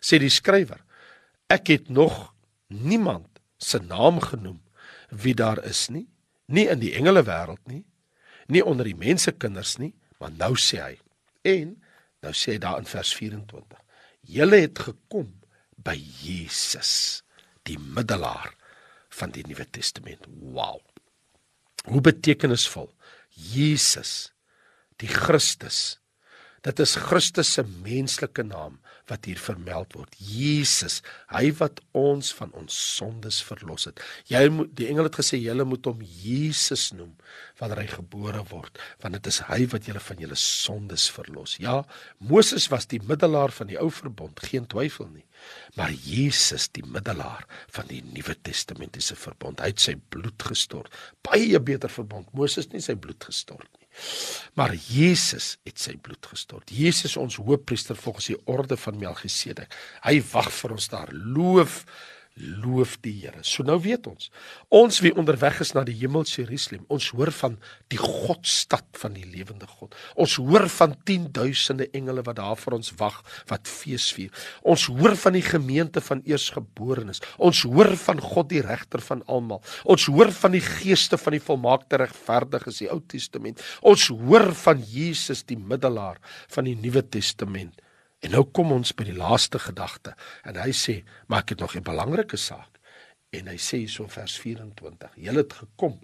sê 0.00 0.19
die 0.23 0.33
skrywer, 0.33 0.81
ek 1.53 1.71
het 1.75 1.93
nog 1.93 2.33
niemand 2.73 3.36
se 3.57 3.81
naam 3.83 4.21
genoem 4.21 4.61
wie 5.11 5.35
daar 5.35 5.63
is 5.65 5.87
nie, 5.89 6.07
nie 6.47 6.67
in 6.71 6.81
die 6.83 6.93
engele 6.99 7.23
wêreld 7.27 7.63
nie, 7.71 7.85
nie 8.53 8.63
onder 8.63 8.87
die 8.87 8.99
mense 8.99 9.33
kinders 9.33 9.77
nie, 9.83 9.93
maar 10.21 10.33
nou 10.35 10.55
sê 10.61 10.81
hy 10.83 10.95
en 11.47 11.75
nou 12.25 12.33
sê 12.35 12.57
hy 12.57 12.61
daar 12.63 12.81
in 12.83 12.89
vers 12.91 13.13
24, 13.15 13.81
julle 14.27 14.61
het 14.65 14.83
gekom 14.89 15.31
by 15.87 15.95
Jesus, 15.97 17.23
die 17.67 17.79
middelaar 17.79 18.53
van 19.17 19.33
die 19.35 19.45
Nuwe 19.47 19.67
Testament. 19.71 20.27
Wow. 20.27 20.81
Hoe 21.87 22.03
betekenisvol. 22.03 22.91
Jesus, 23.31 24.33
die 25.01 25.11
Christus. 25.11 25.99
Dit 26.66 26.80
is 26.82 26.96
Christus 26.99 27.52
se 27.54 27.62
menslike 27.85 28.42
naam 28.42 28.80
wat 29.06 29.28
hier 29.28 29.38
vermeld 29.38 29.92
word. 29.94 30.16
Jesus, 30.18 30.96
hy 31.30 31.52
wat 31.61 31.78
ons 31.94 32.32
van 32.35 32.50
ons 32.58 32.75
sondes 32.96 33.38
verlos 33.46 33.87
het. 33.87 34.02
Jy 34.26 34.40
moet 34.50 34.73
die 34.75 34.88
engel 34.90 35.06
het 35.06 35.18
gesê 35.20 35.38
jy 35.38 35.54
moet 35.62 35.87
hom 35.87 36.02
Jesus 36.02 36.88
noem 36.96 37.12
wanneer 37.61 37.85
hy 37.85 37.87
gebore 37.92 38.42
word, 38.50 38.80
want 39.04 39.14
dit 39.14 39.30
is 39.30 39.38
hy 39.46 39.61
wat 39.70 39.87
julle 39.87 40.02
van 40.02 40.25
julle 40.25 40.40
sondes 40.42 41.06
verlos. 41.14 41.54
Ja, 41.62 41.78
Moses 42.18 42.66
was 42.73 42.90
die 42.90 43.00
middelaar 43.06 43.54
van 43.54 43.70
die 43.70 43.78
ou 43.78 43.87
verbond, 43.94 44.42
geen 44.50 44.66
twyfel 44.66 45.06
nie. 45.14 45.25
Maar 45.78 45.94
Jesus, 45.94 46.66
die 46.75 46.82
middelaar 46.82 47.46
van 47.78 47.87
die 47.92 48.02
Nuwe 48.11 48.35
Testamentiese 48.42 49.14
verbond, 49.14 49.62
hy 49.62 49.70
het 49.70 49.87
sy 49.87 49.94
bloed 50.11 50.50
gestort. 50.50 50.90
Baie 51.23 51.62
beter 51.62 51.92
verbond. 51.92 52.32
Moses 52.35 52.66
het 52.66 52.75
nie 52.75 52.82
sy 52.82 52.99
bloed 52.99 53.23
gestort 53.30 53.70
nie. 53.78 53.86
Maar 54.55 54.75
Jesus 54.75 55.57
het 55.65 55.81
sy 55.81 55.97
bloed 56.00 56.26
gestort. 56.26 56.71
Jesus 56.73 57.17
ons 57.21 57.37
hoofpriester 57.37 57.97
volgens 57.97 58.31
die 58.33 58.38
orde 58.45 58.76
van 58.81 58.99
Melchisedek. 58.99 59.75
Hy 60.05 60.21
wag 60.33 60.53
vir 60.53 60.76
ons 60.76 60.88
daar. 60.93 61.12
Loof 61.12 61.83
Loof 62.37 62.99
die 63.00 63.14
Here. 63.23 63.40
So 63.49 63.64
nou 63.64 63.78
weet 63.81 64.07
ons. 64.11 64.28
Ons 64.69 64.99
wie 65.00 65.12
onderweg 65.16 65.62
is 65.64 65.71
na 65.73 65.87
die 65.88 65.95
hemelse 65.97 66.43
Jerusalem. 66.43 66.83
Ons 66.93 67.09
hoor 67.16 67.31
van 67.33 67.55
die 67.93 68.00
Godstad 68.00 68.85
van 69.00 69.14
die 69.16 69.25
lewende 69.25 69.64
God. 69.71 69.97
Ons 70.21 70.35
hoor 70.37 70.66
van 70.75 70.93
10000de 71.09 71.87
engele 71.97 72.25
wat 72.26 72.37
daar 72.37 72.61
vir 72.61 72.76
ons 72.76 72.93
wag 73.00 73.23
wat 73.49 73.71
feesvier. 73.71 74.35
Ons 74.69 74.85
hoor 74.93 75.16
van 75.23 75.38
die 75.38 75.45
gemeente 75.47 76.05
van 76.05 76.21
eersgeborenes. 76.28 77.23
Ons 77.40 77.64
hoor 77.64 77.95
van 78.05 78.21
God 78.21 78.52
die 78.52 78.64
regter 78.66 79.00
van 79.09 79.25
almal. 79.33 79.64
Ons 79.88 80.05
hoor 80.12 80.35
van 80.37 80.52
die 80.59 80.64
geeste 80.64 81.16
van 81.16 81.38
die 81.38 81.45
volmaakte 81.49 82.02
regverdiges 82.05 82.83
die 82.85 82.93
Ou 82.93 83.00
Testament. 83.00 83.64
Ons 83.81 84.11
hoor 84.12 84.50
van 84.66 84.85
Jesus 84.85 85.47
die 85.49 85.57
middelaar 85.57 86.21
van 86.52 86.69
die 86.69 86.76
Nuwe 86.76 87.00
Testament. 87.09 87.81
En 88.26 88.35
nou 88.35 88.42
kom 88.50 88.73
ons 88.75 88.90
by 88.99 89.06
die 89.06 89.14
laaste 89.14 89.61
gedagte 89.62 90.16
en 90.42 90.59
hy 90.59 90.73
sê, 90.75 91.04
maar 91.30 91.45
ek 91.45 91.54
het 91.54 91.61
nog 91.62 91.76
'n 91.76 91.87
belangrike 91.87 92.37
saak. 92.37 92.80
En 93.30 93.47
hy 93.47 93.56
sê 93.56 93.87
so 93.88 94.06
vers 94.09 94.38
24: 94.38 95.14
"Julle 95.16 95.47
het 95.47 95.52
gekom 95.52 96.00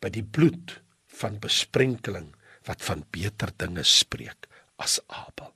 by 0.00 0.10
die 0.10 0.24
bloed 0.24 0.80
van 1.06 1.38
besprenkeling 1.38 2.34
wat 2.68 2.84
van 2.84 3.04
beter 3.14 3.52
dinge 3.60 3.84
spreek 3.84 4.48
as 4.82 4.98
Abel. 5.06 5.52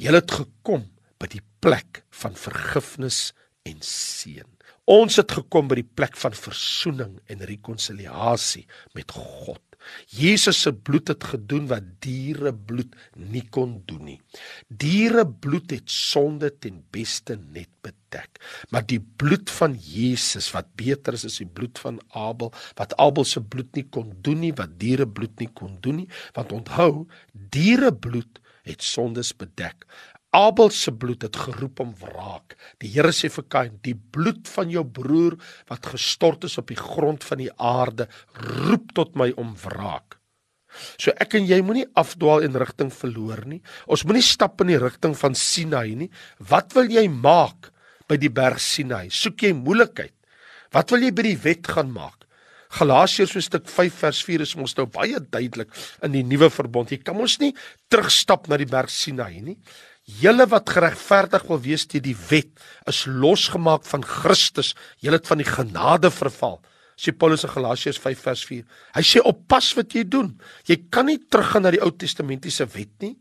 Julle 0.00 0.22
het 0.22 0.30
gekom 0.30 0.86
by 1.20 1.28
die 1.30 1.42
plek 1.60 2.02
van 2.22 2.36
vergifnis 2.38 3.30
en 3.68 3.80
seën. 3.84 4.48
Ons 4.90 5.20
het 5.20 5.32
gekom 5.36 5.68
by 5.70 5.80
die 5.82 5.86
plek 5.86 6.16
van 6.18 6.34
versoening 6.34 7.18
en 7.30 7.44
rekonsiliasie 7.46 8.66
met 8.96 9.12
God. 9.12 9.62
Jesus 10.10 10.60
se 10.64 10.72
bloed 10.74 11.08
het 11.08 11.24
gedoen 11.32 11.66
wat 11.70 11.86
diere 12.04 12.52
bloed 12.54 12.96
nie 13.16 13.44
kon 13.52 13.78
doen 13.88 14.04
nie. 14.10 14.18
Diere 14.68 15.24
bloed 15.26 15.72
het 15.74 15.90
sonde 15.90 16.50
ten 16.58 16.82
beste 16.94 17.38
net 17.40 17.70
bedek, 17.84 18.40
maar 18.70 18.86
die 18.86 19.00
bloed 19.00 19.50
van 19.60 19.76
Jesus 19.80 20.50
wat 20.54 20.68
beter 20.78 21.16
is 21.16 21.26
as 21.28 21.40
die 21.42 21.48
bloed 21.48 21.78
van 21.82 22.00
Abel, 22.16 22.52
wat 22.80 22.96
Abel 23.00 23.26
se 23.28 23.42
bloed 23.42 23.72
nie 23.78 23.86
kon 23.88 24.12
doen 24.24 24.42
nie, 24.44 24.54
wat 24.58 24.76
diere 24.80 25.08
bloed 25.08 25.40
nie 25.40 25.50
kon 25.54 25.78
doen 25.84 26.02
nie, 26.02 26.08
want 26.36 26.52
onthou, 26.56 27.06
diere 27.32 27.92
bloed 27.94 28.40
het 28.68 28.84
sondes 28.84 29.32
bedek. 29.36 29.86
Abel 30.36 30.70
se 30.70 30.92
bloed 30.94 31.24
het 31.26 31.36
geroep 31.36 31.80
om 31.82 31.90
wraak. 31.98 32.54
Die 32.78 32.90
Here 32.92 33.10
sê 33.14 33.30
vir 33.34 33.46
Kain, 33.50 33.78
die 33.82 33.96
bloed 33.96 34.46
van 34.52 34.70
jou 34.70 34.84
broer 34.86 35.34
wat 35.70 35.90
gestort 35.90 36.46
is 36.46 36.58
op 36.60 36.70
die 36.70 36.78
grond 36.78 37.26
van 37.26 37.42
die 37.42 37.50
aarde, 37.58 38.06
roep 38.38 38.94
tot 38.94 39.18
my 39.18 39.32
om 39.40 39.56
wraak. 39.64 40.20
So 41.02 41.10
ek 41.18 41.34
en 41.34 41.48
jy 41.48 41.58
moenie 41.66 41.88
afdwaal 41.98 42.46
en 42.46 42.58
rigting 42.62 42.92
verloor 42.94 43.42
nie. 43.50 43.58
Ons 43.90 44.06
moenie 44.06 44.22
stap 44.22 44.62
in 44.62 44.70
die 44.70 44.78
rigting 44.78 45.16
van 45.18 45.34
Sinai 45.34 45.96
nie. 45.98 46.10
Wat 46.38 46.76
wil 46.78 46.92
jy 46.94 47.08
maak 47.10 47.72
by 48.06 48.18
die 48.20 48.30
berg 48.30 48.62
Sinai? 48.62 49.08
Soek 49.10 49.42
jy 49.48 49.52
moeilikheid? 49.56 50.14
Wat 50.70 50.94
wil 50.94 51.08
jy 51.08 51.10
by 51.14 51.26
die 51.26 51.38
wet 51.42 51.66
gaan 51.74 51.90
maak? 51.90 52.28
Galasiërs 52.78 53.34
hoofstuk 53.34 53.66
5 53.66 53.96
vers 54.04 54.20
4 54.22 54.44
is 54.44 54.54
ons 54.54 54.76
nou 54.78 54.86
baie 54.94 55.18
duidelik 55.18 55.72
in 56.06 56.14
die 56.14 56.22
nuwe 56.22 56.46
verbond. 56.54 56.92
Jy 56.94 57.00
kan 57.02 57.18
mos 57.18 57.40
nie 57.42 57.50
terugstap 57.90 58.46
na 58.46 58.60
die 58.60 58.70
berg 58.70 58.92
Sinai 58.94 59.40
nie. 59.42 59.56
Julle 60.18 60.46
wat 60.50 60.70
geregverdig 60.72 61.44
wil 61.48 61.60
wees 61.62 61.86
deur 61.90 62.02
die 62.02 62.16
wet 62.30 62.50
is 62.90 63.04
losgemaak 63.06 63.84
van 63.86 64.04
Christus. 64.06 64.72
Julle 64.98 65.20
het 65.20 65.28
van 65.28 65.42
die 65.42 65.48
genade 65.48 66.10
verval. 66.10 66.58
Sê 67.00 67.12
Paulus 67.16 67.46
in 67.46 67.52
Galasiërs 67.52 68.00
5 68.02 68.24
vers 68.26 68.42
4. 68.48 68.64
Hy 68.96 69.04
sê 69.06 69.22
oppas 69.24 69.70
wat 69.78 69.94
jy 69.96 70.04
doen. 70.08 70.34
Jy 70.68 70.76
kan 70.92 71.08
nie 71.08 71.20
teruggaan 71.20 71.64
na 71.64 71.72
die 71.72 71.82
Ou 71.84 71.92
Testamentiese 71.96 72.66
wet 72.74 72.92
nie. 73.04 73.14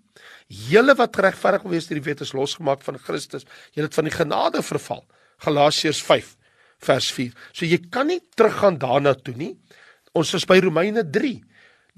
Julle 0.70 0.96
wat 1.00 1.16
geregverdig 1.16 1.64
wil 1.64 1.76
wees 1.78 1.88
deur 1.88 2.00
die 2.02 2.08
wet 2.10 2.24
is 2.26 2.34
losgemaak 2.36 2.84
van 2.84 2.98
Christus. 3.00 3.46
Julle 3.76 3.88
het 3.88 4.00
van 4.00 4.10
die 4.10 4.16
genade 4.16 4.64
verval. 4.66 5.06
Galasiërs 5.46 6.02
5 6.04 6.34
vers 6.90 7.12
4. 7.16 7.36
So 7.54 7.68
jy 7.68 7.80
kan 7.92 8.10
nie 8.12 8.20
teruggaan 8.40 8.80
daarna 8.82 9.14
toe 9.16 9.36
nie. 9.38 9.54
Ons 10.18 10.34
is 10.36 10.48
by 10.50 10.60
Romeine 10.64 11.06
3. 11.06 11.38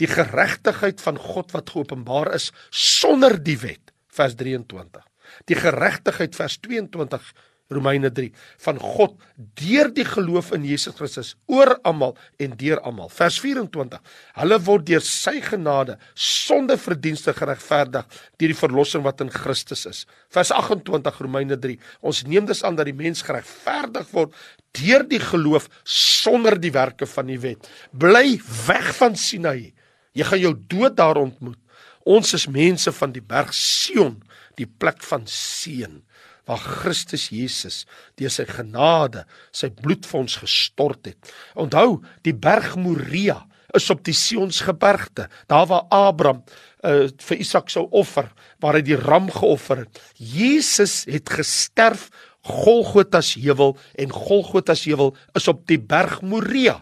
Die 0.02 0.10
geregtigheid 0.10 1.02
van 1.02 1.18
God 1.22 1.54
wat 1.56 1.70
geopenbaar 1.74 2.34
is 2.36 2.50
sonder 2.70 3.38
die 3.42 3.58
wet 3.62 3.91
vers 4.16 4.36
23. 4.40 5.06
Die 5.48 5.58
geregtigheid 5.60 6.36
vers 6.36 6.60
22 6.64 7.32
Romeine 7.72 8.12
3 8.12 8.32
van 8.66 8.80
God 8.84 9.16
deur 9.60 9.90
die 9.96 10.06
geloof 10.08 10.52
in 10.56 10.66
Jesus 10.68 10.96
Christus 10.98 11.34
oor 11.52 11.78
almal 11.88 12.18
en 12.42 12.56
deur 12.60 12.82
almal. 12.84 13.10
Vers 13.14 13.40
24. 13.44 14.02
Hulle 14.42 14.60
word 14.68 14.88
deur 14.90 15.06
sy 15.06 15.38
genade 15.46 15.98
sonder 16.14 16.80
verdienste 16.82 17.34
geregverdig 17.38 18.08
deur 18.42 18.54
die 18.54 18.60
verlossing 18.60 19.06
wat 19.08 19.24
in 19.24 19.32
Christus 19.34 19.86
is. 19.90 20.04
Vers 20.34 20.52
28 20.56 21.22
Romeine 21.24 21.60
3. 21.60 21.78
Ons 22.04 22.26
neem 22.28 22.50
dus 22.50 22.64
aan 22.68 22.80
dat 22.80 22.90
die 22.90 22.98
mens 22.98 23.24
geregverdig 23.28 24.12
word 24.12 24.36
deur 24.78 25.08
die 25.08 25.22
geloof 25.24 25.68
sonder 25.88 26.60
die 26.60 26.74
werke 26.76 27.08
van 27.08 27.32
die 27.32 27.40
wet. 27.44 27.68
Bly 27.92 28.40
weg 28.68 28.92
van 29.00 29.16
Sinai. 29.20 29.72
Jy 30.12 30.28
gaan 30.28 30.42
jou 30.44 30.56
dood 30.68 30.96
daar 31.00 31.20
ontmoet. 31.22 31.61
Ons 32.06 32.34
is 32.38 32.48
mense 32.50 32.92
van 32.98 33.14
die 33.14 33.24
berg 33.24 33.54
Sion, 33.54 34.20
die 34.58 34.68
plek 34.68 35.04
van 35.06 35.28
seën 35.30 36.02
waar 36.50 36.62
Christus 36.62 37.30
Jesus 37.32 37.84
deur 38.20 38.32
sy 38.34 38.48
genade 38.50 39.26
sy 39.56 39.70
bloed 39.82 40.08
vir 40.10 40.20
ons 40.24 40.40
gestort 40.42 41.06
het. 41.08 41.32
Onthou, 41.56 42.02
die 42.26 42.34
berg 42.34 42.76
Moria 42.82 43.38
is 43.78 43.88
op 43.94 44.02
die 44.04 44.16
Sionsgebergte, 44.16 45.30
daar 45.48 45.70
waar 45.70 45.86
Abraham 45.96 46.42
uh, 46.84 47.08
vir 47.08 47.40
Isak 47.40 47.72
sou 47.72 47.86
offer, 47.96 48.28
waar 48.60 48.76
hy 48.76 48.84
die 48.84 49.00
ram 49.00 49.30
geoffer 49.32 49.86
het. 49.86 50.02
Jesus 50.18 51.06
het 51.08 51.32
gesterf 51.32 52.10
Golgotha 52.42 53.22
se 53.24 53.40
heuwel 53.40 53.76
en 54.02 54.12
Golgotha 54.12 54.76
se 54.76 54.90
heuwel 54.90 55.14
is 55.38 55.48
op 55.48 55.64
die 55.70 55.80
berg 55.80 56.20
Moria 56.26 56.82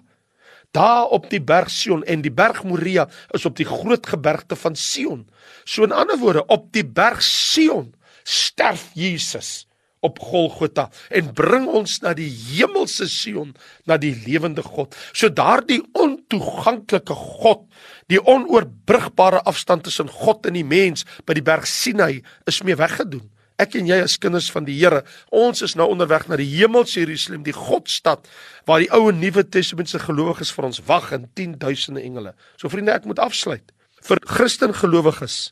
daar 0.71 1.05
op 1.15 1.29
die 1.29 1.41
berg 1.41 1.69
Sion 1.73 2.03
en 2.03 2.21
die 2.21 2.33
berg 2.33 2.63
Moria 2.63 3.07
is 3.35 3.45
op 3.45 3.57
die 3.57 3.65
groot 3.65 4.07
gebergte 4.07 4.55
van 4.55 4.75
Sion. 4.75 5.25
So 5.63 5.83
in 5.83 5.95
ander 5.95 6.17
woorde, 6.17 6.45
op 6.45 6.69
die 6.73 6.85
berg 6.85 7.23
Sion 7.23 7.93
sterf 8.23 8.89
Jesus 8.93 9.65
op 9.99 10.19
Golgotha 10.23 10.87
en 11.11 11.33
bring 11.35 11.65
ons 11.67 11.97
na 12.03 12.13
die 12.15 12.29
hemelse 12.29 13.07
Sion, 13.11 13.51
na 13.89 13.97
die 13.99 14.13
lewende 14.25 14.63
God. 14.63 14.95
So 15.11 15.31
daardie 15.33 15.81
ontoeganklike 15.97 17.15
God, 17.17 17.65
die 18.07 18.21
onoorbrigbare 18.21 19.43
afstand 19.49 19.87
tussen 19.89 20.11
God 20.11 20.47
en 20.47 20.55
die 20.55 20.67
mens 20.67 21.05
by 21.27 21.35
die 21.35 21.45
berg 21.45 21.67
Sinai 21.67 22.21
is 22.47 22.63
mee 22.63 22.79
weggedoen. 22.79 23.27
Ek 23.59 23.75
en 23.75 23.89
jy 23.89 23.97
as 23.99 24.15
kinders 24.21 24.47
van 24.53 24.63
die 24.67 24.77
Here, 24.77 25.01
ons 25.35 25.63
is 25.65 25.75
nou 25.75 25.89
onderweg 25.91 26.29
na 26.29 26.37
die 26.39 26.47
hemelse 26.47 27.01
Jerusalem, 27.01 27.43
die 27.43 27.55
Godstad 27.55 28.29
waar 28.69 28.79
die 28.79 28.91
Ou 28.95 29.09
en 29.11 29.19
Nuwe 29.19 29.43
Testamentiese 29.43 29.99
gelowiges 30.05 30.53
vir 30.55 30.69
ons 30.69 30.79
wag 30.87 31.11
in 31.15 31.27
10000 31.35 31.99
engele. 31.99 32.33
So 32.55 32.71
vriende, 32.71 32.95
ek 32.95 33.09
moet 33.09 33.19
afsluit. 33.19 33.73
Vir 34.05 34.21
Christen 34.23 34.71
gelowiges 34.77 35.49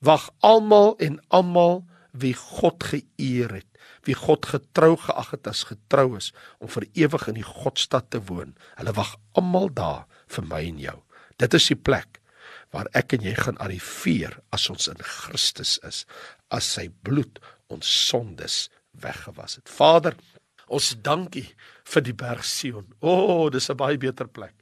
wag 0.00 0.30
almal 0.40 0.96
en 1.02 1.20
almal 1.28 1.82
wie 2.16 2.32
God 2.36 2.84
geëer 2.88 3.52
het, 3.60 3.68
wie 4.08 4.16
God 4.16 4.48
getrou 4.48 4.94
geag 5.00 5.30
het 5.36 5.52
as 5.52 5.66
getrou 5.68 6.16
is 6.18 6.32
om 6.58 6.72
vir 6.72 6.88
ewig 7.04 7.28
in 7.30 7.38
die 7.38 7.46
Godstad 7.46 8.08
te 8.10 8.22
woon. 8.32 8.56
Hulle 8.80 8.96
wag 8.96 9.14
almal 9.36 9.70
daar 9.76 10.08
vir 10.32 10.48
my 10.48 10.64
en 10.72 10.80
jou. 10.80 10.98
Dit 11.40 11.54
is 11.58 11.68
die 11.68 11.78
plek 11.78 12.22
waar 12.72 12.88
ek 12.96 13.12
en 13.16 13.24
jy 13.26 13.34
gaan 13.36 13.58
arriveer 13.60 14.38
as 14.56 14.70
ons 14.72 14.88
in 14.88 15.00
Christus 15.04 15.76
is, 15.84 16.02
as 16.52 16.68
sy 16.76 16.88
bloed 17.04 17.40
ons 17.72 17.88
sondes 18.08 18.66
weggewas 19.02 19.58
het. 19.58 19.68
Vader, 19.72 20.16
ons 20.72 20.92
dankie 21.04 21.48
vir 21.92 22.04
die 22.04 22.16
berg 22.16 22.44
Sion. 22.46 22.86
O, 23.00 23.12
oh, 23.12 23.50
dis 23.50 23.70
'n 23.70 23.76
baie 23.76 23.98
beter 23.98 24.28
plek 24.28 24.54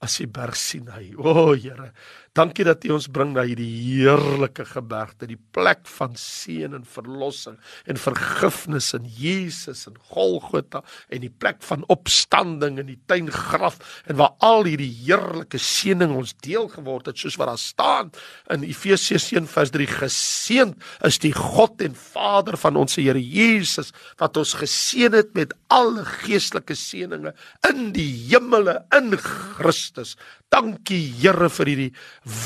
as 0.00 0.18
die 0.18 0.26
berg 0.26 0.56
Sinai. 0.56 1.14
O, 1.16 1.28
oh, 1.30 1.54
Here, 1.54 1.92
Dankie 2.38 2.62
dat 2.62 2.84
U 2.86 2.92
ons 2.94 3.08
bring 3.10 3.32
na 3.34 3.42
hierdie 3.42 3.66
heerlike 3.66 4.62
gebergte, 4.68 5.26
die 5.26 5.40
plek 5.56 5.88
van 5.90 6.12
seën 6.14 6.76
en 6.76 6.84
verlossing 6.86 7.56
en 7.90 7.98
vergifnis 7.98 8.92
in 8.94 9.08
Jesus 9.10 9.88
en 9.90 9.96
Golgotha 10.12 10.84
en 11.10 11.24
die 11.24 11.32
plek 11.32 11.58
van 11.66 11.82
opstanding 11.90 12.78
in 12.78 12.92
die 12.92 13.00
tuingraf 13.10 13.80
en 14.06 14.20
waar 14.20 14.36
al 14.44 14.68
hierdie 14.68 14.92
heerlike 15.00 15.58
seëning 15.58 16.14
ons 16.20 16.36
deel 16.46 16.68
geword 16.76 17.10
het 17.10 17.18
soos 17.18 17.40
wat 17.40 17.50
daar 17.50 17.58
staan 17.58 18.12
in 18.54 18.68
Efesiërs 18.68 19.32
1:3 19.34 19.88
geseënd 19.96 20.86
is 21.10 21.18
die 21.18 21.34
God 21.34 21.82
en 21.82 21.98
Vader 21.98 22.60
van 22.60 22.78
ons 22.78 22.94
Here 22.98 23.18
Jesus 23.18 23.90
wat 24.22 24.38
ons 24.38 24.54
geseën 24.62 25.16
het 25.16 25.34
met 25.34 25.56
alle 25.74 26.06
geestelike 26.22 26.78
seënings 26.78 27.34
in 27.66 27.90
die 27.96 28.10
hemele 28.30 28.78
in 28.94 29.16
Christus. 29.18 30.14
Dankie 30.48 31.02
Here 31.20 31.50
vir 31.52 31.68
hierdie 31.68 31.90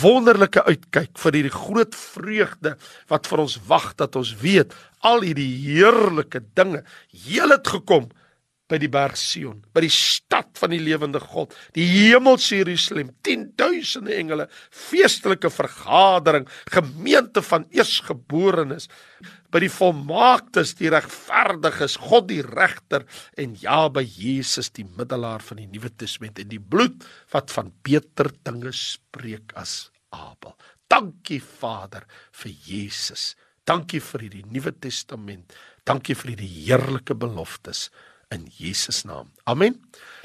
wonderlike 0.00 0.64
uitkyk, 0.66 1.12
vir 1.22 1.38
hierdie 1.38 1.54
groot 1.54 1.94
vreugde 1.94 2.74
wat 3.12 3.28
vir 3.30 3.44
ons 3.44 3.58
wag 3.68 3.92
dat 4.00 4.18
ons 4.18 4.34
weet 4.42 4.74
al 5.06 5.22
hierdie 5.22 5.50
heerlike 5.66 6.42
dinge. 6.58 6.82
Heel 7.26 7.54
het 7.54 7.68
gekom 7.68 8.10
by 8.72 8.78
die 8.80 8.88
berg 8.88 9.18
Sion, 9.20 9.58
by 9.74 9.82
die 9.84 9.92
stad 9.92 10.56
van 10.56 10.72
die 10.72 10.80
lewende 10.80 11.20
God, 11.20 11.52
die 11.76 11.84
hemelse 11.84 12.62
Jerusalem, 12.62 13.10
10000 13.26 14.08
engele, 14.16 14.46
feestelike 14.72 15.50
vergadering, 15.52 16.46
gemeente 16.72 17.42
van 17.44 17.66
eersgeborenes, 17.74 18.88
by 19.52 19.60
die 19.60 19.72
volmaaktes, 19.72 20.72
die 20.78 20.88
regverdiges, 20.92 21.98
God 22.00 22.30
die 22.30 22.40
regter 22.46 23.04
en 23.36 23.52
ja 23.60 23.84
by 23.92 24.04
Jesus 24.06 24.72
die 24.72 24.86
middelaar 24.88 25.44
van 25.44 25.60
die 25.60 25.68
Nuwe 25.68 25.92
Testament 25.92 26.40
en 26.40 26.48
die 26.48 26.62
bloed 26.62 27.04
wat 27.34 27.52
van 27.52 27.68
beter 27.84 28.30
dinge 28.46 28.72
spreek 28.72 29.52
as 29.60 29.90
Abel. 30.16 30.56
Dankie 30.88 31.42
Vader 31.44 32.06
vir 32.40 32.56
Jesus. 32.64 33.34
Dankie 33.68 34.00
vir 34.00 34.24
hierdie 34.24 34.46
Nuwe 34.48 34.72
Testament. 34.72 35.52
Dankie 35.84 36.16
vir 36.16 36.32
hierdie 36.32 36.50
heerlike 36.62 37.16
beloftes 37.20 37.90
in 38.32 38.48
Jesus 38.56 39.04
naam. 39.04 39.30
Amen. 39.44 39.78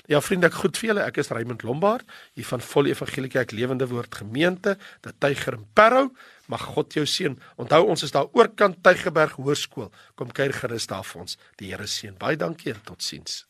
Ja 0.08 0.22
vriende, 0.24 0.48
ek 0.48 0.56
groet 0.62 0.78
vir 0.80 0.88
julle. 0.94 1.04
Ek 1.04 1.18
is 1.20 1.30
Raymond 1.36 1.66
Lombard 1.68 2.08
hier 2.38 2.48
van 2.48 2.64
Volle 2.64 2.94
Evangelie 2.94 3.32
Kerk 3.34 3.52
Lewende 3.52 3.90
Woord 3.92 4.16
Gemeente, 4.22 4.78
die 5.04 5.12
Tyger 5.20 5.58
in 5.60 5.66
Parow. 5.76 6.08
Mag 6.48 6.64
God 6.72 6.96
jou 6.96 7.04
seën. 7.04 7.36
Onthou 7.60 7.82
ons 7.92 8.06
is 8.08 8.16
daar 8.16 8.30
oorkant 8.32 8.80
Tygerberg 8.88 9.36
Hoërskool. 9.36 9.92
Kom 10.16 10.32
kuier 10.32 10.56
gerus 10.56 10.88
daar 10.88 11.04
vir 11.04 11.26
ons. 11.26 11.36
Die 11.60 11.74
Here 11.74 11.90
seën. 11.92 12.16
Baie 12.16 12.40
dankie 12.40 12.72
en 12.72 12.80
totsiens. 12.88 13.42